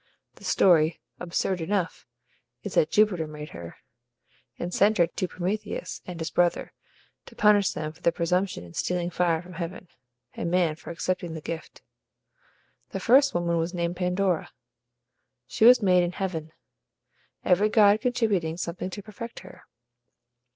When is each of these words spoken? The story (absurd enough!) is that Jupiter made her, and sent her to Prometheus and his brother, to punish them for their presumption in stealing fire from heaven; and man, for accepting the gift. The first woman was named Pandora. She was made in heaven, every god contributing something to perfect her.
The 0.37 0.43
story 0.43 0.99
(absurd 1.19 1.61
enough!) 1.61 2.07
is 2.63 2.73
that 2.73 2.89
Jupiter 2.89 3.27
made 3.27 3.49
her, 3.49 3.75
and 4.57 4.73
sent 4.73 4.97
her 4.97 5.05
to 5.05 5.27
Prometheus 5.27 6.01
and 6.07 6.19
his 6.19 6.31
brother, 6.31 6.73
to 7.27 7.35
punish 7.35 7.73
them 7.73 7.91
for 7.91 8.01
their 8.01 8.11
presumption 8.11 8.63
in 8.63 8.73
stealing 8.73 9.11
fire 9.11 9.43
from 9.43 9.53
heaven; 9.53 9.89
and 10.33 10.49
man, 10.49 10.75
for 10.75 10.89
accepting 10.89 11.35
the 11.35 11.39
gift. 11.39 11.83
The 12.89 12.99
first 12.99 13.35
woman 13.35 13.57
was 13.59 13.75
named 13.75 13.95
Pandora. 13.95 14.49
She 15.45 15.65
was 15.65 15.83
made 15.83 16.01
in 16.01 16.13
heaven, 16.13 16.51
every 17.45 17.69
god 17.69 18.01
contributing 18.01 18.57
something 18.57 18.89
to 18.89 19.03
perfect 19.03 19.41
her. 19.41 19.65